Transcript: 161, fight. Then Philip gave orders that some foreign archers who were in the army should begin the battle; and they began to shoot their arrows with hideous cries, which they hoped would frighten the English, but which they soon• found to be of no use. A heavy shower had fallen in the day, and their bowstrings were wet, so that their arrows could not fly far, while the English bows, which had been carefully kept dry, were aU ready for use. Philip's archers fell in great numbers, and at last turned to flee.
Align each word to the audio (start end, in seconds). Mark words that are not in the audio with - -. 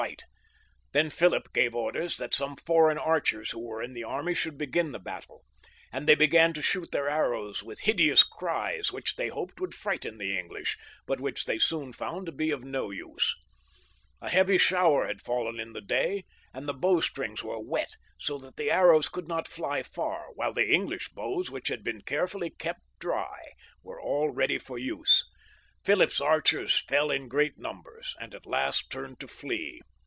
161, 0.01 0.17
fight. 0.17 0.93
Then 0.93 1.09
Philip 1.11 1.53
gave 1.53 1.75
orders 1.75 2.17
that 2.17 2.33
some 2.33 2.55
foreign 2.55 2.97
archers 2.97 3.51
who 3.51 3.63
were 3.65 3.83
in 3.83 3.93
the 3.93 4.03
army 4.03 4.33
should 4.33 4.57
begin 4.57 4.91
the 4.93 4.99
battle; 4.99 5.43
and 5.93 6.07
they 6.07 6.15
began 6.15 6.53
to 6.53 6.61
shoot 6.63 6.89
their 6.91 7.07
arrows 7.07 7.61
with 7.61 7.81
hideous 7.81 8.23
cries, 8.23 8.91
which 8.91 9.15
they 9.15 9.27
hoped 9.29 9.61
would 9.61 9.75
frighten 9.75 10.17
the 10.17 10.35
English, 10.37 10.75
but 11.05 11.19
which 11.21 11.45
they 11.45 11.59
soon• 11.59 11.91
found 11.95 12.25
to 12.25 12.31
be 12.31 12.49
of 12.49 12.63
no 12.63 12.89
use. 12.89 13.35
A 14.21 14.29
heavy 14.29 14.57
shower 14.57 15.05
had 15.05 15.21
fallen 15.21 15.59
in 15.59 15.73
the 15.73 15.81
day, 15.81 16.23
and 16.51 16.67
their 16.67 16.75
bowstrings 16.75 17.43
were 17.43 17.59
wet, 17.59 17.95
so 18.17 18.39
that 18.39 18.55
their 18.57 18.73
arrows 18.73 19.07
could 19.07 19.27
not 19.27 19.47
fly 19.47 19.83
far, 19.83 20.29
while 20.33 20.51
the 20.51 20.67
English 20.67 21.09
bows, 21.09 21.51
which 21.51 21.67
had 21.67 21.83
been 21.83 22.01
carefully 22.01 22.49
kept 22.49 22.85
dry, 22.97 23.51
were 23.83 24.01
aU 24.01 24.25
ready 24.29 24.57
for 24.57 24.79
use. 24.79 25.27
Philip's 25.83 26.19
archers 26.21 26.79
fell 26.87 27.11
in 27.11 27.27
great 27.27 27.57
numbers, 27.59 28.15
and 28.19 28.33
at 28.35 28.47
last 28.47 28.89
turned 28.89 29.19
to 29.19 29.27
flee. 29.27 29.79